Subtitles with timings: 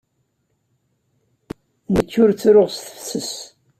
[1.93, 3.31] Nekk ur ttruɣ s tefses.